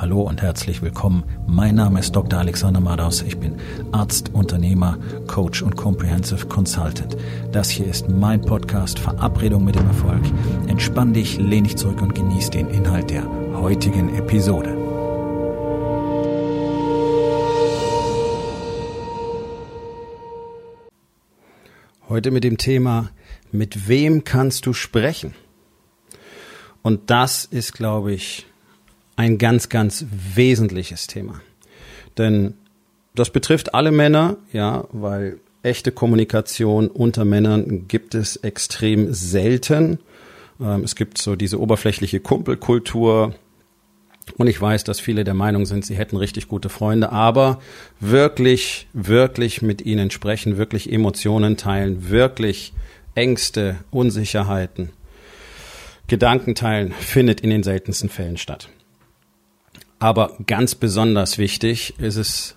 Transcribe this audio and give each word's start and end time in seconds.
Hallo 0.00 0.20
und 0.22 0.42
herzlich 0.42 0.80
willkommen. 0.80 1.24
Mein 1.48 1.74
Name 1.74 1.98
ist 1.98 2.14
Dr. 2.14 2.38
Alexander 2.38 2.78
Madaus. 2.78 3.20
Ich 3.22 3.36
bin 3.36 3.56
Arzt, 3.90 4.32
Unternehmer, 4.32 4.96
Coach 5.26 5.60
und 5.60 5.74
Comprehensive 5.74 6.46
Consultant. 6.46 7.16
Das 7.50 7.68
hier 7.68 7.88
ist 7.88 8.08
mein 8.08 8.40
Podcast 8.40 9.00
Verabredung 9.00 9.64
mit 9.64 9.74
dem 9.74 9.88
Erfolg. 9.88 10.22
Entspann 10.68 11.14
dich, 11.14 11.38
lehn 11.38 11.64
dich 11.64 11.76
zurück 11.76 12.00
und 12.00 12.14
genieß 12.14 12.50
den 12.50 12.68
Inhalt 12.68 13.10
der 13.10 13.24
heutigen 13.54 14.14
Episode. 14.14 14.76
Heute 22.08 22.30
mit 22.30 22.44
dem 22.44 22.56
Thema, 22.56 23.10
mit 23.50 23.88
wem 23.88 24.22
kannst 24.22 24.64
du 24.66 24.74
sprechen? 24.74 25.34
Und 26.82 27.10
das 27.10 27.44
ist, 27.44 27.74
glaube 27.74 28.12
ich, 28.12 28.47
ein 29.18 29.36
ganz, 29.36 29.68
ganz 29.68 30.06
wesentliches 30.36 31.08
Thema. 31.08 31.40
Denn 32.16 32.54
das 33.16 33.30
betrifft 33.30 33.74
alle 33.74 33.90
Männer, 33.90 34.36
ja, 34.52 34.84
weil 34.92 35.40
echte 35.64 35.90
Kommunikation 35.90 36.86
unter 36.86 37.24
Männern 37.24 37.88
gibt 37.88 38.14
es 38.14 38.36
extrem 38.36 39.12
selten. 39.12 39.98
Ähm, 40.60 40.84
es 40.84 40.94
gibt 40.94 41.18
so 41.18 41.34
diese 41.34 41.60
oberflächliche 41.60 42.20
Kumpelkultur. 42.20 43.34
Und 44.36 44.46
ich 44.46 44.60
weiß, 44.60 44.84
dass 44.84 45.00
viele 45.00 45.24
der 45.24 45.34
Meinung 45.34 45.66
sind, 45.66 45.84
sie 45.84 45.96
hätten 45.96 46.16
richtig 46.16 46.46
gute 46.46 46.68
Freunde, 46.68 47.10
aber 47.10 47.60
wirklich, 47.98 48.86
wirklich 48.92 49.62
mit 49.62 49.82
ihnen 49.82 50.12
sprechen, 50.12 50.58
wirklich 50.58 50.92
Emotionen 50.92 51.56
teilen, 51.56 52.08
wirklich 52.08 52.72
Ängste, 53.16 53.78
Unsicherheiten, 53.90 54.90
Gedanken 56.06 56.54
teilen, 56.54 56.92
findet 56.92 57.40
in 57.40 57.50
den 57.50 57.64
seltensten 57.64 58.10
Fällen 58.10 58.36
statt. 58.36 58.68
Aber 59.98 60.36
ganz 60.46 60.74
besonders 60.74 61.38
wichtig 61.38 61.98
ist 61.98 62.16
es 62.16 62.56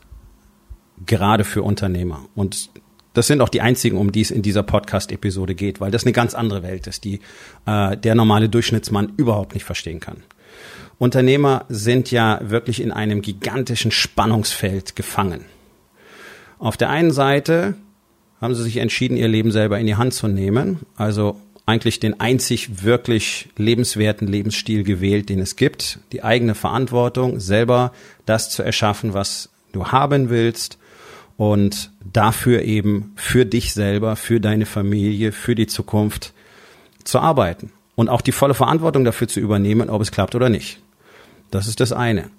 gerade 1.06 1.44
für 1.44 1.64
Unternehmer. 1.64 2.26
Und 2.36 2.70
das 3.14 3.28
sind 3.28 3.42
auch 3.42 3.50
die 3.50 3.62
einzigen, 3.62 3.98
um 3.98 4.12
die 4.12 4.22
es 4.22 4.32
in 4.32 4.42
dieser 4.42 4.64
Podcast-Episode 4.64 5.56
geht, 5.56 5.82
weil 5.82 5.92
das 5.92 6.04
eine 6.04 6.14
ganz 6.14 6.34
andere 6.34 6.64
Welt 6.64 6.88
ist, 6.88 7.04
die 7.04 7.20
äh, 7.66 7.98
der 7.98 8.16
normale 8.16 8.48
Durchschnittsmann 8.48 9.14
überhaupt 9.18 9.54
nicht 9.54 9.66
verstehen 9.66 10.00
kann. 10.00 10.24
Unternehmer 10.98 11.66
sind 11.68 12.12
ja 12.12 12.40
wirklich 12.44 12.80
in 12.82 12.92
einem 12.92 13.22
gigantischen 13.22 13.92
Spannungsfeld 13.92 14.96
gefangen. 14.96 15.46
Auf 16.60 16.78
der 16.78 16.92
einen 16.92 17.12
Seite 17.12 17.74
haben 18.40 18.54
sie 18.54 18.64
sich 18.64 18.78
entschieden, 18.78 19.18
ihr 19.18 19.28
Leben 19.28 19.52
selber 19.52 19.80
in 19.80 19.88
die 19.88 19.96
Hand 19.96 20.14
zu 20.14 20.28
nehmen, 20.28 20.82
also 20.96 21.38
eigentlich 21.72 22.00
den 22.00 22.20
einzig 22.20 22.84
wirklich 22.84 23.50
lebenswerten 23.58 24.28
Lebensstil 24.28 24.84
gewählt, 24.84 25.30
den 25.30 25.40
es 25.40 25.56
gibt. 25.56 26.00
Die 26.12 26.24
eigene 26.24 26.54
Verantwortung, 26.54 27.40
selber 27.40 27.94
das 28.26 28.50
zu 28.50 28.62
erschaffen, 28.62 29.14
was 29.14 29.50
du 29.72 29.88
haben 29.88 30.30
willst 30.30 30.78
und 31.38 31.92
dafür 32.04 32.64
eben 32.64 33.14
für 33.16 33.46
dich 33.46 33.74
selber, 33.74 34.16
für 34.16 34.42
deine 34.42 34.66
Familie, 34.66 35.32
für 35.32 35.56
die 35.56 35.68
Zukunft 35.68 36.34
zu 37.04 37.20
arbeiten 37.20 37.72
und 37.96 38.10
auch 38.10 38.22
die 38.22 38.34
volle 38.34 38.54
Verantwortung 38.54 39.06
dafür 39.06 39.28
zu 39.28 39.40
übernehmen, 39.40 39.90
ob 39.90 40.02
es 40.02 40.12
klappt 40.12 40.36
oder 40.36 40.50
nicht. 40.50 40.82
Das 41.52 41.68
ist 41.68 41.80
das 41.80 41.94
eine. 41.94 42.30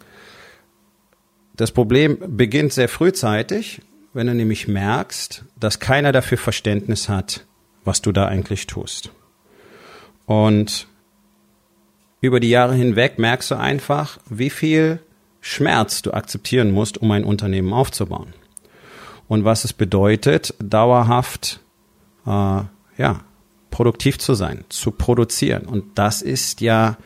Das 1.57 1.73
Problem 1.73 2.19
beginnt 2.27 2.73
sehr 2.73 2.89
frühzeitig, 2.89 3.81
wenn 4.13 4.27
du 4.27 4.35
nämlich 4.35 4.69
merkst, 4.69 5.45
dass 5.59 5.81
keiner 5.81 6.13
dafür 6.13 6.39
Verständnis 6.39 7.09
hat, 7.09 7.47
was 7.85 8.03
du 8.03 8.13
da 8.13 8.27
eigentlich 8.27 8.67
tust. 8.67 9.11
Und 10.27 10.87
über 12.21 12.41
die 12.41 12.51
Jahre 12.51 12.75
hinweg 12.75 13.19
merkst 13.19 13.51
du 13.51 13.57
einfach, 13.57 14.19
wie 14.29 14.51
viel 14.51 15.01
Schmerz 15.41 16.03
du 16.03 16.13
akzeptieren 16.13 16.71
musst, 16.71 16.99
um 16.99 17.11
ein 17.11 17.25
Unternehmen 17.25 17.73
aufzubauen. 17.73 18.33
Und 19.29 19.45
was 19.45 19.65
es 19.65 19.73
bedeutet, 19.73 20.55
dauerhaft, 20.59 21.61
äh, 22.27 22.31
ja, 22.31 23.21
produktiv 23.71 24.19
zu 24.19 24.35
sein, 24.35 24.65
zu 24.69 24.93
produzieren. 24.93 25.65
Und 25.65 25.99
das 25.99 26.23
ist 26.23 26.61
ja 26.61 26.97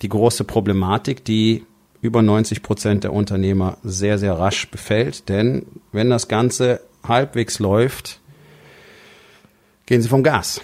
die 0.00 0.08
große 0.08 0.44
Problematik, 0.44 1.24
die 1.24 1.66
über 2.00 2.22
90 2.22 2.62
Prozent 2.62 3.04
der 3.04 3.12
Unternehmer 3.12 3.76
sehr, 3.82 4.18
sehr 4.18 4.38
rasch 4.38 4.70
befällt. 4.70 5.28
Denn 5.28 5.66
wenn 5.92 6.08
das 6.08 6.28
Ganze 6.28 6.80
halbwegs 7.02 7.58
läuft, 7.58 8.20
gehen 9.86 10.00
sie 10.00 10.08
vom 10.08 10.22
Gas. 10.22 10.60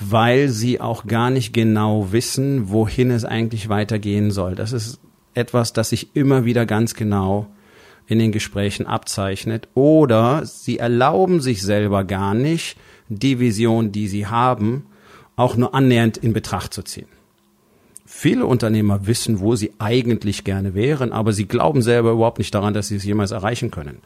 Weil 0.00 0.48
sie 0.48 0.80
auch 0.80 1.06
gar 1.06 1.30
nicht 1.30 1.52
genau 1.52 2.12
wissen, 2.12 2.70
wohin 2.70 3.10
es 3.10 3.24
eigentlich 3.24 3.68
weitergehen 3.68 4.30
soll. 4.30 4.54
Das 4.54 4.72
ist 4.72 5.00
etwas, 5.34 5.72
das 5.72 5.90
sich 5.90 6.14
immer 6.14 6.44
wieder 6.44 6.66
ganz 6.66 6.94
genau 6.94 7.46
in 8.06 8.18
den 8.18 8.32
Gesprächen 8.32 8.86
abzeichnet. 8.86 9.68
Oder 9.74 10.44
sie 10.46 10.78
erlauben 10.78 11.40
sich 11.40 11.62
selber 11.62 12.04
gar 12.04 12.34
nicht, 12.34 12.76
die 13.08 13.38
Vision, 13.38 13.92
die 13.92 14.08
sie 14.08 14.26
haben, 14.26 14.86
auch 15.36 15.56
nur 15.56 15.74
annähernd 15.74 16.16
in 16.16 16.32
Betracht 16.32 16.74
zu 16.74 16.82
ziehen. 16.82 17.08
Viele 18.20 18.46
Unternehmer 18.46 19.06
wissen, 19.06 19.38
wo 19.38 19.54
sie 19.54 19.70
eigentlich 19.78 20.42
gerne 20.42 20.74
wären, 20.74 21.12
aber 21.12 21.32
sie 21.32 21.46
glauben 21.46 21.82
selber 21.82 22.10
überhaupt 22.10 22.38
nicht 22.38 22.52
daran, 22.52 22.74
dass 22.74 22.88
sie 22.88 22.96
es 22.96 23.04
jemals 23.04 23.30
erreichen 23.30 23.70
können, 23.70 23.98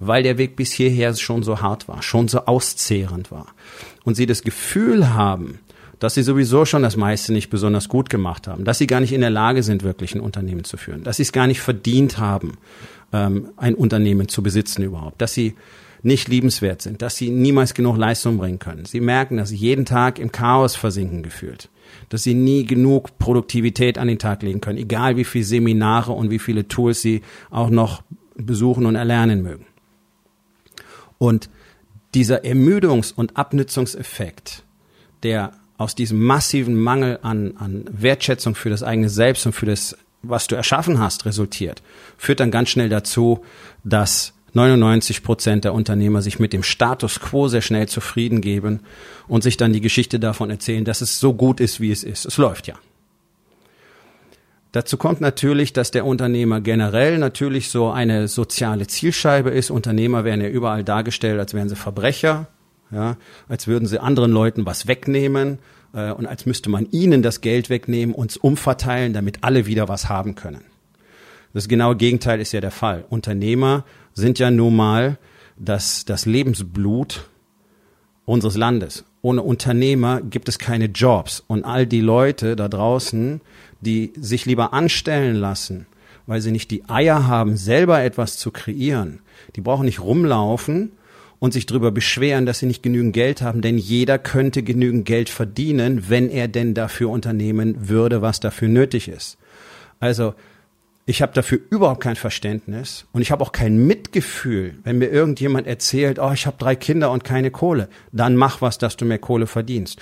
weil 0.00 0.24
der 0.24 0.38
Weg 0.38 0.56
bis 0.56 0.72
hierher 0.72 1.14
schon 1.14 1.44
so 1.44 1.60
hart 1.60 1.86
war, 1.86 2.02
schon 2.02 2.26
so 2.26 2.46
auszehrend 2.46 3.30
war. 3.30 3.46
Und 4.02 4.16
sie 4.16 4.26
das 4.26 4.42
Gefühl 4.42 5.14
haben, 5.14 5.60
dass 6.00 6.14
sie 6.14 6.24
sowieso 6.24 6.64
schon 6.64 6.82
das 6.82 6.96
meiste 6.96 7.32
nicht 7.32 7.48
besonders 7.48 7.88
gut 7.88 8.10
gemacht 8.10 8.48
haben, 8.48 8.64
dass 8.64 8.78
sie 8.78 8.88
gar 8.88 8.98
nicht 8.98 9.12
in 9.12 9.20
der 9.20 9.30
Lage 9.30 9.62
sind, 9.62 9.84
wirklich 9.84 10.16
ein 10.16 10.20
Unternehmen 10.20 10.64
zu 10.64 10.76
führen, 10.76 11.04
dass 11.04 11.18
sie 11.18 11.22
es 11.22 11.30
gar 11.30 11.46
nicht 11.46 11.60
verdient 11.60 12.18
haben, 12.18 12.58
ähm, 13.12 13.50
ein 13.56 13.76
Unternehmen 13.76 14.26
zu 14.26 14.42
besitzen 14.42 14.82
überhaupt, 14.82 15.22
dass 15.22 15.32
sie 15.32 15.54
nicht 16.02 16.28
liebenswert 16.28 16.82
sind, 16.82 17.02
dass 17.02 17.16
sie 17.16 17.30
niemals 17.30 17.74
genug 17.74 17.96
Leistung 17.96 18.38
bringen 18.38 18.58
können. 18.58 18.84
Sie 18.84 19.00
merken, 19.00 19.36
dass 19.36 19.50
sie 19.50 19.56
jeden 19.56 19.84
Tag 19.84 20.18
im 20.18 20.32
Chaos 20.32 20.76
versinken 20.76 21.22
gefühlt 21.22 21.68
dass 22.08 22.22
sie 22.22 22.34
nie 22.34 22.64
genug 22.64 23.18
Produktivität 23.18 23.98
an 23.98 24.08
den 24.08 24.18
Tag 24.18 24.42
legen 24.42 24.60
können, 24.60 24.78
egal 24.78 25.16
wie 25.16 25.24
viele 25.24 25.44
Seminare 25.44 26.12
und 26.12 26.30
wie 26.30 26.38
viele 26.38 26.68
Tools 26.68 27.02
sie 27.02 27.22
auch 27.50 27.70
noch 27.70 28.02
besuchen 28.34 28.86
und 28.86 28.96
erlernen 28.96 29.42
mögen. 29.42 29.66
Und 31.18 31.50
dieser 32.14 32.44
Ermüdungs- 32.44 33.14
und 33.14 33.36
Abnützungseffekt, 33.36 34.64
der 35.22 35.52
aus 35.76 35.94
diesem 35.94 36.22
massiven 36.22 36.78
Mangel 36.78 37.18
an, 37.22 37.56
an 37.56 37.84
Wertschätzung 37.90 38.54
für 38.54 38.70
das 38.70 38.82
eigene 38.82 39.08
Selbst 39.08 39.46
und 39.46 39.52
für 39.52 39.66
das, 39.66 39.96
was 40.22 40.46
du 40.46 40.54
erschaffen 40.54 40.98
hast, 40.98 41.24
resultiert, 41.26 41.82
führt 42.18 42.40
dann 42.40 42.50
ganz 42.50 42.70
schnell 42.70 42.88
dazu, 42.88 43.40
dass 43.84 44.34
99 44.52 45.22
Prozent 45.22 45.64
der 45.64 45.74
Unternehmer 45.74 46.22
sich 46.22 46.38
mit 46.38 46.52
dem 46.52 46.62
Status 46.62 47.20
quo 47.20 47.48
sehr 47.48 47.62
schnell 47.62 47.88
zufrieden 47.88 48.40
geben 48.40 48.80
und 49.28 49.42
sich 49.42 49.56
dann 49.56 49.72
die 49.72 49.80
Geschichte 49.80 50.18
davon 50.18 50.50
erzählen, 50.50 50.84
dass 50.84 51.00
es 51.00 51.20
so 51.20 51.34
gut 51.34 51.60
ist, 51.60 51.80
wie 51.80 51.90
es 51.90 52.02
ist. 52.02 52.26
Es 52.26 52.36
läuft 52.36 52.66
ja. 52.66 52.74
Dazu 54.72 54.96
kommt 54.96 55.20
natürlich, 55.20 55.72
dass 55.72 55.90
der 55.90 56.06
Unternehmer 56.06 56.60
generell 56.60 57.18
natürlich 57.18 57.70
so 57.70 57.90
eine 57.90 58.28
soziale 58.28 58.86
Zielscheibe 58.86 59.50
ist. 59.50 59.70
Unternehmer 59.70 60.24
werden 60.24 60.40
ja 60.40 60.48
überall 60.48 60.84
dargestellt, 60.84 61.40
als 61.40 61.54
wären 61.54 61.68
sie 61.68 61.74
Verbrecher, 61.74 62.46
ja, 62.92 63.16
als 63.48 63.66
würden 63.66 63.86
sie 63.86 64.00
anderen 64.00 64.30
Leuten 64.30 64.66
was 64.66 64.86
wegnehmen 64.86 65.58
äh, 65.92 66.12
und 66.12 66.26
als 66.26 66.46
müsste 66.46 66.70
man 66.70 66.86
ihnen 66.92 67.22
das 67.22 67.40
Geld 67.40 67.68
wegnehmen, 67.68 68.14
uns 68.14 68.36
umverteilen, 68.36 69.12
damit 69.12 69.38
alle 69.42 69.66
wieder 69.66 69.88
was 69.88 70.08
haben 70.08 70.36
können. 70.36 70.62
Das 71.52 71.66
genaue 71.66 71.96
Gegenteil 71.96 72.40
ist 72.40 72.52
ja 72.52 72.60
der 72.60 72.70
Fall. 72.70 73.04
Unternehmer 73.08 73.84
sind 74.14 74.38
ja 74.38 74.50
nun 74.50 74.76
mal 74.76 75.18
das, 75.56 76.04
das 76.04 76.26
Lebensblut 76.26 77.28
unseres 78.24 78.56
Landes. 78.56 79.04
Ohne 79.22 79.42
Unternehmer 79.42 80.20
gibt 80.22 80.48
es 80.48 80.58
keine 80.58 80.86
Jobs. 80.86 81.42
Und 81.46 81.64
all 81.64 81.86
die 81.86 82.00
Leute 82.00 82.56
da 82.56 82.68
draußen, 82.68 83.40
die 83.80 84.12
sich 84.16 84.46
lieber 84.46 84.72
anstellen 84.72 85.36
lassen, 85.36 85.86
weil 86.26 86.40
sie 86.40 86.52
nicht 86.52 86.70
die 86.70 86.88
Eier 86.88 87.26
haben, 87.26 87.56
selber 87.56 88.02
etwas 88.02 88.38
zu 88.38 88.50
kreieren, 88.50 89.20
die 89.56 89.60
brauchen 89.60 89.84
nicht 89.84 90.00
rumlaufen 90.00 90.92
und 91.38 91.52
sich 91.52 91.66
darüber 91.66 91.90
beschweren, 91.90 92.46
dass 92.46 92.60
sie 92.60 92.66
nicht 92.66 92.82
genügend 92.82 93.14
Geld 93.14 93.42
haben, 93.42 93.62
denn 93.62 93.78
jeder 93.78 94.18
könnte 94.18 94.62
genügend 94.62 95.06
Geld 95.06 95.28
verdienen, 95.28 96.08
wenn 96.08 96.30
er 96.30 96.48
denn 96.48 96.74
dafür 96.74 97.10
unternehmen 97.10 97.88
würde, 97.88 98.22
was 98.22 98.40
dafür 98.40 98.68
nötig 98.68 99.08
ist. 99.08 99.38
Also 99.98 100.34
ich 101.06 101.22
habe 101.22 101.32
dafür 101.32 101.58
überhaupt 101.70 102.02
kein 102.02 102.16
Verständnis 102.16 103.06
und 103.12 103.22
ich 103.22 103.32
habe 103.32 103.42
auch 103.42 103.52
kein 103.52 103.86
Mitgefühl, 103.86 104.78
wenn 104.84 104.98
mir 104.98 105.08
irgendjemand 105.08 105.66
erzählt, 105.66 106.18
oh, 106.18 106.30
ich 106.32 106.46
habe 106.46 106.56
drei 106.58 106.76
Kinder 106.76 107.10
und 107.10 107.24
keine 107.24 107.50
Kohle. 107.50 107.88
Dann 108.12 108.36
mach 108.36 108.60
was, 108.60 108.78
dass 108.78 108.96
du 108.96 109.04
mehr 109.04 109.18
Kohle 109.18 109.46
verdienst. 109.46 110.00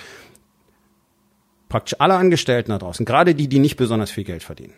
Praktisch 1.68 1.96
alle 1.98 2.14
Angestellten 2.14 2.70
da 2.70 2.78
draußen, 2.78 3.06
gerade 3.06 3.34
die, 3.34 3.48
die 3.48 3.58
nicht 3.58 3.76
besonders 3.76 4.10
viel 4.10 4.24
Geld 4.24 4.42
verdienen, 4.42 4.74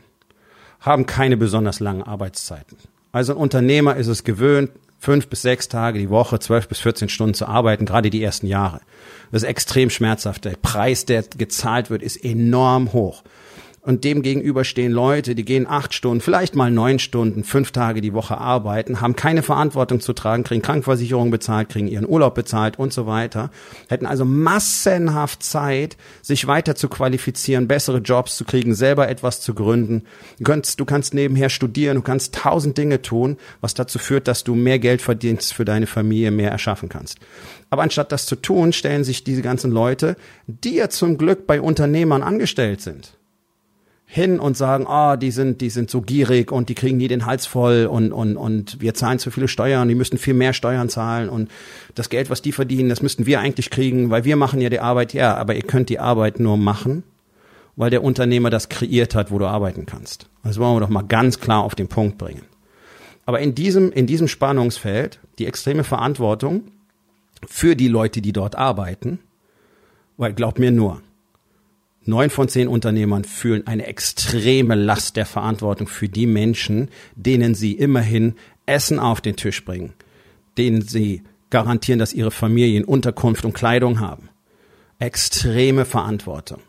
haben 0.80 1.06
keine 1.06 1.36
besonders 1.36 1.80
langen 1.80 2.02
Arbeitszeiten. 2.02 2.76
Also 3.12 3.32
ein 3.32 3.38
Unternehmer 3.38 3.96
ist 3.96 4.06
es 4.06 4.24
gewöhnt, 4.24 4.70
fünf 4.98 5.28
bis 5.28 5.42
sechs 5.42 5.68
Tage 5.68 5.98
die 5.98 6.10
Woche, 6.10 6.38
zwölf 6.38 6.68
bis 6.68 6.78
14 6.80 7.08
Stunden 7.08 7.34
zu 7.34 7.46
arbeiten, 7.46 7.86
gerade 7.86 8.10
die 8.10 8.22
ersten 8.22 8.46
Jahre. 8.46 8.80
Das 9.32 9.42
ist 9.42 9.48
extrem 9.48 9.90
schmerzhaft. 9.90 10.44
Der 10.44 10.56
Preis, 10.56 11.06
der 11.06 11.22
gezahlt 11.22 11.90
wird, 11.90 12.02
ist 12.02 12.22
enorm 12.22 12.92
hoch. 12.92 13.22
Und 13.82 14.04
dem 14.04 14.20
gegenüber 14.20 14.64
stehen 14.64 14.92
Leute, 14.92 15.34
die 15.34 15.44
gehen 15.44 15.66
acht 15.66 15.94
Stunden, 15.94 16.20
vielleicht 16.20 16.54
mal 16.54 16.70
neun 16.70 16.98
Stunden, 16.98 17.44
fünf 17.44 17.70
Tage 17.70 18.02
die 18.02 18.12
Woche 18.12 18.36
arbeiten, 18.36 19.00
haben 19.00 19.16
keine 19.16 19.42
Verantwortung 19.42 20.00
zu 20.00 20.12
tragen, 20.12 20.44
kriegen 20.44 20.60
Krankenversicherung 20.60 21.30
bezahlt, 21.30 21.70
kriegen 21.70 21.88
ihren 21.88 22.06
Urlaub 22.06 22.34
bezahlt 22.34 22.78
und 22.78 22.92
so 22.92 23.06
weiter. 23.06 23.50
Hätten 23.88 24.04
also 24.04 24.26
massenhaft 24.26 25.42
Zeit, 25.42 25.96
sich 26.20 26.46
weiter 26.46 26.74
zu 26.74 26.90
qualifizieren, 26.90 27.68
bessere 27.68 27.98
Jobs 27.98 28.36
zu 28.36 28.44
kriegen, 28.44 28.74
selber 28.74 29.08
etwas 29.08 29.40
zu 29.40 29.54
gründen. 29.54 30.02
Du 30.38 30.44
kannst, 30.44 30.78
du 30.78 30.84
kannst 30.84 31.14
nebenher 31.14 31.48
studieren, 31.48 31.96
du 31.96 32.02
kannst 32.02 32.34
tausend 32.34 32.76
Dinge 32.76 33.00
tun, 33.00 33.38
was 33.62 33.72
dazu 33.72 33.98
führt, 33.98 34.28
dass 34.28 34.44
du 34.44 34.54
mehr 34.54 34.78
Geld 34.78 35.00
verdienst 35.00 35.54
für 35.54 35.64
deine 35.64 35.86
Familie, 35.86 36.30
mehr 36.30 36.50
erschaffen 36.50 36.90
kannst. 36.90 37.18
Aber 37.70 37.82
anstatt 37.82 38.12
das 38.12 38.26
zu 38.26 38.36
tun, 38.36 38.74
stellen 38.74 39.04
sich 39.04 39.24
diese 39.24 39.40
ganzen 39.40 39.70
Leute, 39.70 40.16
die 40.46 40.74
ja 40.74 40.90
zum 40.90 41.16
Glück 41.16 41.46
bei 41.46 41.62
Unternehmern 41.62 42.22
angestellt 42.22 42.82
sind, 42.82 43.16
hin 44.12 44.40
und 44.40 44.56
sagen, 44.56 44.88
ah, 44.88 45.12
oh, 45.12 45.16
die 45.16 45.30
sind, 45.30 45.60
die 45.60 45.70
sind 45.70 45.88
so 45.88 46.00
gierig 46.00 46.50
und 46.50 46.68
die 46.68 46.74
kriegen 46.74 46.96
nie 46.96 47.06
den 47.06 47.26
Hals 47.26 47.46
voll 47.46 47.86
und, 47.86 48.12
und, 48.12 48.36
und 48.36 48.80
wir 48.80 48.92
zahlen 48.92 49.20
zu 49.20 49.30
viele 49.30 49.46
Steuern, 49.46 49.86
die 49.86 49.94
müssen 49.94 50.18
viel 50.18 50.34
mehr 50.34 50.52
Steuern 50.52 50.88
zahlen 50.88 51.28
und 51.28 51.48
das 51.94 52.10
Geld, 52.10 52.28
was 52.28 52.42
die 52.42 52.50
verdienen, 52.50 52.88
das 52.88 53.02
müssten 53.02 53.24
wir 53.24 53.38
eigentlich 53.38 53.70
kriegen, 53.70 54.10
weil 54.10 54.24
wir 54.24 54.34
machen 54.34 54.60
ja 54.60 54.68
die 54.68 54.80
Arbeit, 54.80 55.14
ja, 55.14 55.36
aber 55.36 55.54
ihr 55.54 55.62
könnt 55.62 55.90
die 55.90 56.00
Arbeit 56.00 56.40
nur 56.40 56.56
machen, 56.56 57.04
weil 57.76 57.90
der 57.90 58.02
Unternehmer 58.02 58.50
das 58.50 58.68
kreiert 58.68 59.14
hat, 59.14 59.30
wo 59.30 59.38
du 59.38 59.46
arbeiten 59.46 59.86
kannst. 59.86 60.28
Das 60.42 60.58
wollen 60.58 60.74
wir 60.74 60.80
doch 60.80 60.88
mal 60.88 61.02
ganz 61.02 61.38
klar 61.38 61.62
auf 61.62 61.76
den 61.76 61.86
Punkt 61.86 62.18
bringen. 62.18 62.42
Aber 63.26 63.38
in 63.38 63.54
diesem, 63.54 63.92
in 63.92 64.08
diesem 64.08 64.26
Spannungsfeld, 64.26 65.20
die 65.38 65.46
extreme 65.46 65.84
Verantwortung 65.84 66.64
für 67.46 67.76
die 67.76 67.86
Leute, 67.86 68.20
die 68.20 68.32
dort 68.32 68.56
arbeiten, 68.56 69.20
weil 70.16 70.32
glaub 70.32 70.58
mir 70.58 70.72
nur, 70.72 71.00
Neun 72.06 72.30
von 72.30 72.48
zehn 72.48 72.66
Unternehmern 72.66 73.24
fühlen 73.24 73.66
eine 73.66 73.86
extreme 73.86 74.74
Last 74.74 75.16
der 75.16 75.26
Verantwortung 75.26 75.86
für 75.86 76.08
die 76.08 76.26
Menschen, 76.26 76.88
denen 77.14 77.54
sie 77.54 77.72
immerhin 77.72 78.34
Essen 78.64 78.98
auf 78.98 79.20
den 79.20 79.36
Tisch 79.36 79.64
bringen, 79.64 79.92
denen 80.56 80.82
sie 80.82 81.22
garantieren, 81.50 81.98
dass 81.98 82.14
ihre 82.14 82.30
Familien 82.30 82.84
Unterkunft 82.84 83.44
und 83.44 83.52
Kleidung 83.52 84.00
haben. 84.00 84.30
Extreme 84.98 85.84
Verantwortung. 85.84 86.60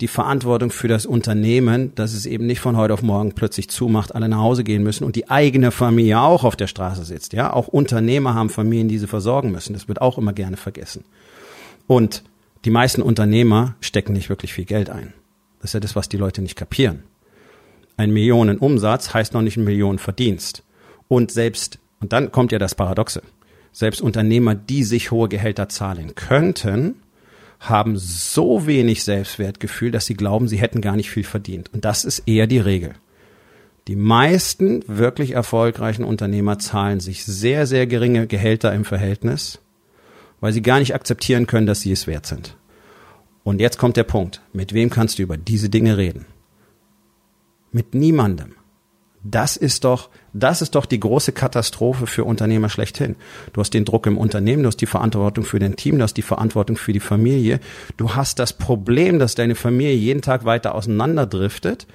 Die 0.00 0.08
Verantwortung 0.08 0.70
für 0.70 0.88
das 0.88 1.04
Unternehmen, 1.06 1.94
dass 1.94 2.14
es 2.14 2.24
eben 2.24 2.46
nicht 2.46 2.60
von 2.60 2.76
heute 2.76 2.94
auf 2.94 3.02
morgen 3.02 3.34
plötzlich 3.34 3.68
zumacht, 3.68 4.14
alle 4.14 4.28
nach 4.28 4.38
Hause 4.38 4.64
gehen 4.64 4.82
müssen 4.82 5.04
und 5.04 5.14
die 5.14 5.28
eigene 5.28 5.70
Familie 5.70 6.20
auch 6.20 6.44
auf 6.44 6.56
der 6.56 6.66
Straße 6.66 7.04
sitzt. 7.04 7.34
Ja, 7.34 7.52
auch 7.52 7.68
Unternehmer 7.68 8.34
haben 8.34 8.48
Familien, 8.48 8.88
die 8.88 8.98
sie 8.98 9.06
versorgen 9.06 9.50
müssen. 9.50 9.74
Das 9.74 9.88
wird 9.88 10.00
auch 10.00 10.16
immer 10.16 10.32
gerne 10.32 10.56
vergessen. 10.56 11.04
Und 11.86 12.24
die 12.64 12.70
meisten 12.70 13.02
Unternehmer 13.02 13.76
stecken 13.80 14.12
nicht 14.12 14.28
wirklich 14.28 14.52
viel 14.52 14.66
Geld 14.66 14.90
ein. 14.90 15.14
Das 15.60 15.70
ist 15.70 15.74
ja 15.74 15.80
das, 15.80 15.96
was 15.96 16.08
die 16.08 16.16
Leute 16.16 16.42
nicht 16.42 16.56
kapieren. 16.56 17.04
Ein 17.96 18.12
Millionenumsatz 18.12 19.14
heißt 19.14 19.34
noch 19.34 19.42
nicht 19.42 19.56
ein 19.56 19.64
Millionenverdienst. 19.64 20.62
Und 21.08 21.30
selbst, 21.30 21.78
und 22.00 22.12
dann 22.12 22.32
kommt 22.32 22.52
ja 22.52 22.58
das 22.58 22.74
Paradoxe, 22.74 23.22
selbst 23.72 24.00
Unternehmer, 24.00 24.54
die 24.54 24.84
sich 24.84 25.10
hohe 25.10 25.28
Gehälter 25.28 25.68
zahlen 25.68 26.14
könnten, 26.14 26.96
haben 27.60 27.96
so 27.96 28.66
wenig 28.66 29.04
Selbstwertgefühl, 29.04 29.90
dass 29.90 30.06
sie 30.06 30.14
glauben, 30.14 30.48
sie 30.48 30.58
hätten 30.58 30.80
gar 30.80 30.96
nicht 30.96 31.10
viel 31.10 31.24
verdient. 31.24 31.72
Und 31.74 31.84
das 31.84 32.04
ist 32.04 32.20
eher 32.26 32.46
die 32.46 32.58
Regel. 32.58 32.94
Die 33.86 33.96
meisten 33.96 34.82
wirklich 34.86 35.32
erfolgreichen 35.32 36.04
Unternehmer 36.04 36.58
zahlen 36.58 37.00
sich 37.00 37.24
sehr, 37.24 37.66
sehr 37.66 37.86
geringe 37.86 38.26
Gehälter 38.26 38.72
im 38.72 38.84
Verhältnis 38.84 39.60
weil 40.40 40.52
sie 40.52 40.62
gar 40.62 40.78
nicht 40.78 40.94
akzeptieren 40.94 41.46
können, 41.46 41.66
dass 41.66 41.80
sie 41.80 41.92
es 41.92 42.06
wert 42.06 42.26
sind. 42.26 42.56
Und 43.42 43.60
jetzt 43.60 43.78
kommt 43.78 43.96
der 43.96 44.04
Punkt. 44.04 44.42
Mit 44.52 44.72
wem 44.72 44.90
kannst 44.90 45.18
du 45.18 45.22
über 45.22 45.36
diese 45.36 45.68
Dinge 45.68 45.96
reden? 45.96 46.26
Mit 47.72 47.94
niemandem. 47.94 48.54
Das 49.22 49.56
ist 49.56 49.84
doch, 49.84 50.08
das 50.32 50.62
ist 50.62 50.74
doch 50.74 50.86
die 50.86 50.98
große 51.00 51.32
Katastrophe 51.32 52.06
für 52.06 52.24
Unternehmer 52.24 52.70
schlechthin. 52.70 53.16
Du 53.52 53.60
hast 53.60 53.74
den 53.74 53.84
Druck 53.84 54.06
im 54.06 54.16
Unternehmen, 54.16 54.62
du 54.62 54.68
hast 54.68 54.80
die 54.80 54.86
Verantwortung 54.86 55.44
für 55.44 55.58
dein 55.58 55.76
Team, 55.76 55.98
du 55.98 56.04
hast 56.04 56.16
die 56.16 56.22
Verantwortung 56.22 56.76
für 56.76 56.94
die 56.94 57.00
Familie. 57.00 57.60
Du 57.98 58.14
hast 58.14 58.38
das 58.38 58.54
Problem, 58.54 59.18
dass 59.18 59.34
deine 59.34 59.56
Familie 59.56 59.94
jeden 59.94 60.22
Tag 60.22 60.46
weiter 60.46 60.74
auseinanderdriftet 60.74 61.86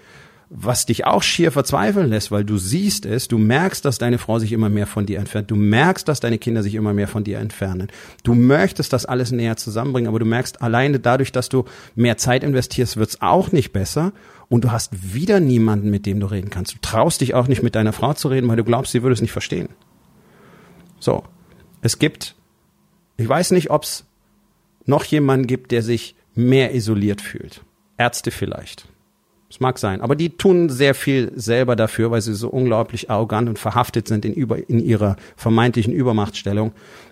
was 0.50 0.86
dich 0.86 1.06
auch 1.06 1.24
schier 1.24 1.52
verzweifeln 1.52 2.10
lässt, 2.10 2.32
weil 2.32 2.44
du 2.44 2.58
siehst 2.58 3.06
es, 3.06 3.28
du 3.28 3.38
merkst, 3.38 3.84
dass 3.84 3.98
deine 3.98 4.18
Frau 4.18 4.38
sich 4.40 4.52
immer 4.52 4.70
mehr 4.70 4.86
von 4.86 5.06
dir 5.06 5.20
entfernt, 5.20 5.50
du 5.50 5.56
merkst, 5.56 6.08
dass 6.08 6.20
deine 6.20 6.38
Kinder 6.38 6.62
sich 6.62 6.76
immer 6.76 6.94
mehr 6.94 7.08
von 7.08 7.24
dir 7.24 7.40
entfernen. 7.40 7.88
Du 8.24 8.36
möchtest 8.36 8.94
das 8.94 9.06
alles 9.06 9.32
näher 9.32 9.58
zusammenbringen, 9.58 10.08
aber 10.08 10.20
du 10.20 10.26
merkst 10.26 10.62
alleine 10.62 11.00
dadurch, 11.00 11.32
dass 11.32 11.50
du 11.50 11.66
mehr 11.96 12.18
Zeit 12.18 12.44
investierst, 12.44 12.98
wird's 12.98 13.22
auch 13.22 13.52
nicht 13.52 13.74
besser 13.74 14.14
und 14.48 14.64
du 14.64 14.72
hast 14.72 15.14
wieder 15.14 15.40
niemanden, 15.40 15.90
mit 15.90 16.06
dem 16.06 16.20
du 16.20 16.28
reden 16.28 16.52
kannst. 16.52 16.74
Du 16.74 16.78
traust 16.82 17.22
dich 17.22 17.34
auch 17.34 17.48
nicht 17.48 17.64
mit 17.64 17.76
deiner 17.76 17.94
Frau 17.94 18.14
zu 18.14 18.28
reden, 18.28 18.48
weil 18.48 18.58
du 18.58 18.64
glaubst, 18.64 18.92
sie 18.92 19.02
würde 19.02 19.14
es 19.14 19.22
nicht 19.22 19.32
verstehen. 19.32 19.70
So, 21.00 21.24
es 21.82 22.00
gibt, 22.00 22.36
ich 23.18 23.28
weiß 23.28 23.52
nicht, 23.52 23.72
ob's 23.72 24.06
noch 24.86 25.04
jemanden 25.04 25.48
gibt, 25.48 25.72
der 25.72 25.82
sich 25.82 26.16
mehr 26.36 26.76
isoliert 26.76 27.22
fühlt. 27.22 27.62
Ärzte 27.98 28.30
vielleicht. 28.30 28.88
Es 29.50 29.60
mag 29.60 29.78
sein. 29.78 30.02
Aber 30.02 30.16
die 30.16 30.30
tun 30.30 30.70
sehr 30.70 30.96
viel 30.96 31.32
selber 31.36 31.76
dafür, 31.76 32.12
weil 32.12 32.22
sie 32.22 32.34
so 32.34 32.50
unglaublich 32.50 33.10
arrogant 33.10 33.48
und 33.48 33.60
verhaftet 33.60 34.08
sind 34.08 34.26
in, 34.26 34.34
über, 34.34 34.70
in 34.70 34.80
ihrer 34.80 35.18
vermeintlichen 35.36 35.94
Übermachtstellung. 35.94 36.72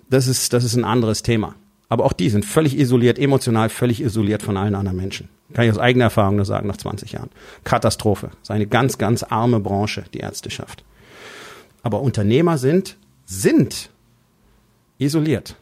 Das 0.09 0.27
ist, 0.27 0.53
das 0.53 0.63
ist 0.63 0.75
ein 0.75 0.85
anderes 0.85 1.23
Thema. 1.23 1.55
Aber 1.89 2.05
auch 2.05 2.13
die 2.13 2.29
sind 2.29 2.43
völlig 2.43 2.77
isoliert, 2.77 3.19
emotional 3.19 3.69
völlig 3.69 4.01
isoliert 4.01 4.41
von 4.41 4.57
allen 4.57 4.73
anderen 4.73 4.97
Menschen. 4.97 5.29
Kann 5.53 5.65
ich 5.65 5.71
aus 5.71 5.77
eigener 5.77 6.05
Erfahrung 6.05 6.37
nur 6.37 6.45
sagen, 6.45 6.67
nach 6.67 6.77
20 6.77 7.11
Jahren. 7.11 7.29
Katastrophe. 7.63 8.27
Das 8.27 8.41
ist 8.41 8.51
eine 8.51 8.65
ganz, 8.65 8.97
ganz 8.97 9.21
arme 9.21 9.59
Branche, 9.59 10.03
die 10.13 10.19
Ärzteschaft. 10.19 10.83
Aber 11.83 12.01
Unternehmer 12.01 12.57
sind, 12.57 12.97
sind 13.25 13.91
isoliert. 14.97 15.55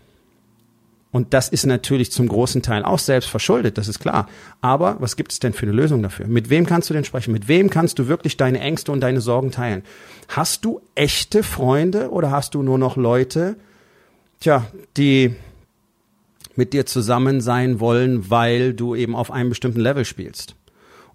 Und 1.12 1.34
das 1.34 1.50
ist 1.50 1.66
natürlich 1.66 2.12
zum 2.12 2.28
großen 2.28 2.62
Teil 2.62 2.84
auch 2.84 3.00
selbst 3.00 3.30
verschuldet, 3.30 3.78
das 3.78 3.90
ist 3.90 4.00
klar. 4.00 4.30
Aber 4.62 4.96
was 5.00 5.18
gibt 5.18 5.34
es 5.34 5.40
denn 5.40 5.52
für 5.52 5.66
eine 5.66 5.74
Lösung 5.74 6.02
dafür? 6.02 6.28
Mit 6.28 6.50
wem 6.50 6.66
kannst 6.66 6.90
du 6.90 6.94
denn 6.94 7.04
sprechen? 7.04 7.34
Mit 7.34 7.50
wem 7.50 7.70
kannst 7.70 8.00
du 8.00 8.08
wirklich 8.08 8.38
deine 8.38 8.62
Ängste 8.62 8.94
und 8.94 9.02
deine 9.02 9.20
Sorgen 9.20 9.52
teilen? 9.52 9.84
Hast 10.30 10.64
du 10.64 10.82
echte 10.96 11.44
Freunde 11.44 12.12
oder 12.12 12.32
hast 12.32 12.56
du 12.56 12.64
nur 12.64 12.78
noch 12.78 12.96
Leute, 12.96 13.58
tja, 14.40 14.66
die 14.96 15.36
mit 16.56 16.72
dir 16.72 16.86
zusammen 16.86 17.42
sein 17.42 17.82
wollen, 17.82 18.30
weil 18.30 18.74
du 18.74 18.96
eben 18.96 19.16
auf 19.16 19.32
einem 19.32 19.50
bestimmten 19.50 19.82
Level 19.82 20.06
spielst? 20.06 20.56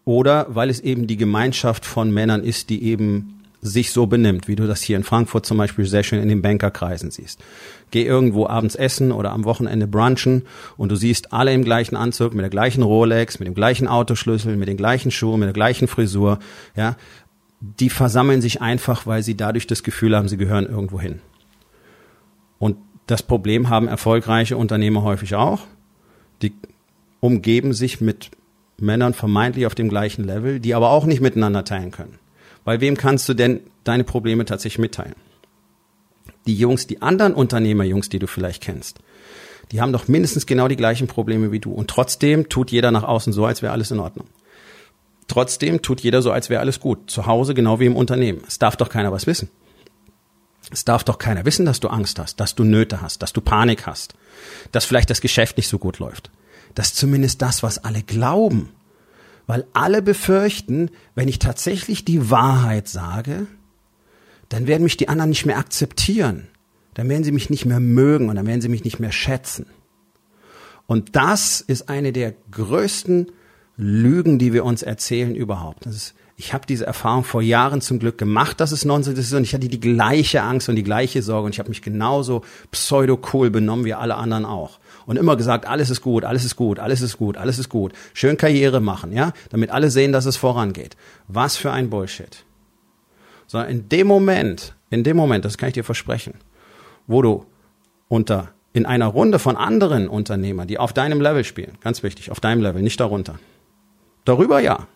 Oder 0.05 0.47
weil 0.51 0.69
es 0.69 0.81
eben 0.81 1.07
die 1.07 1.17
Gemeinschaft 1.17 1.87
von 1.87 2.13
Männern 2.13 2.45
ist, 2.45 2.69
die 2.69 2.85
eben 2.85 3.36
sich 3.63 3.91
so 3.91 4.07
benimmt, 4.07 4.49
wie 4.49 4.57
du 4.57 4.67
das 4.67 4.83
hier 4.83 4.97
in 4.97 5.05
Frankfurt 5.05 5.47
zum 5.47 5.59
Beispiel 5.59 5.87
sehr 5.87 6.03
schön 6.03 6.23
in 6.23 6.29
den 6.29 6.43
Bankerkreisen 6.43 7.11
siehst. 7.11 7.41
Geh 7.91 8.05
irgendwo 8.05 8.47
abends 8.47 8.75
essen 8.75 9.13
oder 9.13 9.33
am 9.33 9.45
Wochenende 9.45 9.87
brunchen 9.87 10.43
und 10.77 10.91
du 10.91 10.97
siehst 10.97 11.33
alle 11.33 11.53
im 11.53 11.65
gleichen 11.65 11.97
Anzug, 11.97 12.35
mit 12.35 12.43
der 12.43 12.51
gleichen 12.51 12.83
Rolex, 12.83 13.39
mit 13.39 13.49
dem 13.49 13.55
gleichen 13.55 13.89
Autoschlüssel, 13.89 14.57
mit 14.57 14.69
den 14.69 14.77
gleichen 14.77 15.11
Schuhen, 15.11 15.41
mit 15.41 15.47
der 15.47 15.55
gleichen 15.55 15.89
Frisur, 15.89 16.39
ja. 16.77 16.97
Die 17.59 17.89
versammeln 17.89 18.43
sich 18.43 18.61
einfach, 18.61 19.07
weil 19.07 19.23
sie 19.23 19.35
dadurch 19.35 19.67
das 19.67 19.83
Gefühl 19.83 20.15
haben, 20.15 20.29
sie 20.29 20.37
gehören 20.37 20.67
irgendwo 20.67 21.01
hin. 21.01 21.21
Und 22.59 22.77
das 23.07 23.23
Problem 23.23 23.71
haben 23.71 23.89
erfolgreiche 23.89 24.59
Unternehmer 24.59 25.03
häufig 25.03 25.35
auch. 25.35 25.61
Die 26.43 26.53
umgeben 27.21 27.73
sich 27.73 28.01
mit 28.01 28.31
Männern 28.79 29.15
vermeintlich 29.15 29.67
auf 29.67 29.75
dem 29.75 29.89
gleichen 29.89 30.25
Level, 30.25 30.61
die 30.61 30.75
aber 30.75 30.91
auch 30.91 31.07
nicht 31.07 31.23
miteinander 31.23 31.65
teilen 31.65 31.93
können. 31.93 32.19
Bei 32.67 32.81
wem 32.81 32.97
kannst 32.97 33.29
du 33.29 33.35
denn 33.35 33.61
deine 33.85 34.03
Probleme 34.03 34.45
tatsächlich 34.45 34.81
mitteilen? 34.81 35.15
Die 36.49 36.57
Jungs, 36.57 36.89
die 36.89 37.01
anderen 37.01 37.33
Unternehmerjungs, 37.33 38.09
die 38.09 38.19
du 38.19 38.27
vielleicht 38.27 38.61
kennst, 38.61 38.99
die 39.71 39.81
haben 39.81 39.93
doch 39.93 40.09
mindestens 40.09 40.47
genau 40.47 40.67
die 40.67 40.75
gleichen 40.75 41.07
Probleme 41.07 41.53
wie 41.53 41.61
du. 41.61 41.73
Und 41.73 41.89
trotzdem 41.89 42.49
tut 42.49 42.73
jeder 42.73 42.91
nach 42.91 43.05
außen 43.05 43.33
so, 43.33 43.47
als 43.47 43.63
wäre 43.63 43.73
alles 43.73 43.93
in 43.93 44.01
Ordnung. 44.01 44.27
Trotzdem 45.29 45.81
tut 45.81 46.01
jeder 46.01 46.23
so, 46.23 46.33
als 46.33 46.51
wäre 46.51 46.61
alles 46.61 46.81
gut. 46.81 47.09
Zu 47.09 47.27
Hause 47.27 47.55
genau 47.55 47.79
wie 47.79 47.87
im 47.87 47.95
Unternehmen. 47.95 48.43
Es 48.49 48.59
darf 48.59 48.75
doch 48.75 48.89
keiner 48.89 49.13
was 49.13 49.29
wissen. 49.29 49.49
Es 50.73 50.85
darf 50.85 51.05
doch 51.05 51.19
keiner 51.19 51.45
wissen, 51.45 51.67
dass 51.67 51.79
du 51.79 51.87
Angst 51.87 52.19
hast, 52.19 52.41
dass 52.41 52.57
du 52.57 52.65
Nöte 52.65 53.01
hast, 53.01 53.23
dass 53.23 53.33
du 53.33 53.41
Panik 53.41 53.87
hast, 53.87 54.15
dass 54.73 54.85
vielleicht 54.85 55.11
das 55.11 55.21
Geschäft 55.21 55.57
nicht 55.57 55.69
so 55.69 55.79
gut 55.79 56.01
läuft. 56.01 56.33
Das 56.75 56.89
ist 56.89 56.97
zumindest 56.97 57.43
das, 57.43 57.63
was 57.63 57.79
alle 57.79 58.03
glauben 58.03 58.71
weil 59.47 59.65
alle 59.73 60.03
befürchten, 60.03 60.91
wenn 61.15 61.29
ich 61.29 61.39
tatsächlich 61.39 62.05
die 62.05 62.31
Wahrheit 62.31 62.89
sage, 62.89 63.47
dann 64.49 64.67
werden 64.67 64.85
mich 64.85 64.97
die 64.97 65.09
anderen 65.09 65.31
nicht 65.31 65.47
mehr 65.47 65.59
akzeptieren. 65.59 66.49
Dann 66.95 67.09
werden 67.09 67.25
sie 67.25 67.33
mich 67.33 67.51
nicht 67.51 67.67
mehr 67.67 67.81
mögen 67.81 68.29
und 68.29 68.37
dann 68.37 68.47
werden 68.47 68.61
sie 68.61 68.69
mich 68.69 68.85
nicht 68.85 68.99
mehr 68.99 69.13
schätzen. 69.13 69.67
Und 70.87 71.17
das 71.17 71.61
ist 71.61 71.89
eine 71.89 72.13
der 72.13 72.35
größten 72.51 73.33
Lügen, 73.77 74.39
die 74.39 74.53
wir 74.53 74.65
uns 74.65 74.83
erzählen 74.83 75.35
überhaupt. 75.35 75.85
Ist, 75.87 76.15
ich 76.37 76.53
habe 76.53 76.67
diese 76.67 76.87
Erfahrung 76.87 77.25
vor 77.25 77.43
Jahren 77.43 77.81
zum 77.81 77.99
Glück 77.99 78.19
gemacht, 78.19 78.61
dass 78.61 78.73
es 78.73 78.85
Nonsens 78.85 79.19
ist 79.19 79.33
und 79.33 79.43
ich 79.43 79.55
hatte 79.55 79.69
die 79.69 79.81
gleiche 79.81 80.43
Angst 80.43 80.69
und 80.69 80.77
die 80.77 80.83
gleiche 80.83 81.23
Sorge 81.23 81.47
und 81.47 81.53
ich 81.53 81.59
habe 81.59 81.69
mich 81.69 81.83
genauso 81.83 82.43
pseudo-cool 82.71 83.51
benommen 83.51 83.85
wie 83.85 83.95
alle 83.95 84.15
anderen 84.15 84.45
auch. 84.45 84.79
Und 85.07 85.17
immer 85.17 85.37
gesagt, 85.37 85.67
alles 85.67 85.89
ist 85.89 86.03
gut, 86.03 86.25
alles 86.25 86.45
ist 86.45 86.57
gut, 86.57 86.79
alles 86.79 87.01
ist 87.01 87.17
gut, 87.17 87.37
alles 87.37 87.59
ist 87.59 87.69
gut. 87.69 87.93
Schön 88.13 88.37
Karriere 88.37 88.81
machen, 88.81 89.13
ja, 89.13 89.33
damit 89.51 89.71
alle 89.71 89.91
sehen, 89.91 90.13
dass 90.13 90.27
es 90.27 90.37
vorangeht. 90.37 90.97
Was 91.29 91.57
für 91.57 91.73
ein 91.73 91.89
Bullshit. 91.89 92.45
Sondern 93.47 93.71
in 93.71 93.89
dem 93.89 94.07
Moment, 94.09 94.75
in 94.91 95.05
dem 95.05 95.17
Moment, 95.17 95.45
das 95.45 95.57
kann 95.57 95.69
ich 95.69 95.75
dir 95.75 95.85
versprechen, 95.85 96.35
wo 97.07 97.23
du 97.23 97.47
unter 98.09 98.51
in 98.73 98.85
einer 98.85 99.07
Runde 99.07 99.39
von 99.39 99.57
anderen 99.57 100.07
Unternehmern, 100.07 100.69
die 100.69 100.77
auf 100.77 100.93
deinem 100.93 101.23
Level 101.23 101.45
spielen, 101.45 101.79
ganz 101.81 102.03
wichtig, 102.03 102.31
auf 102.31 102.41
deinem 102.41 102.61
Level, 102.61 102.83
nicht 102.83 103.01
darunter. 103.01 103.39
Darüber 104.27 104.61
ja, 104.61 104.87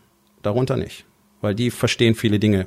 darunter 0.42 0.76
nicht, 0.76 1.06
weil 1.40 1.54
die 1.54 1.70
verstehen 1.70 2.14
viele 2.14 2.38
Dinge 2.38 2.66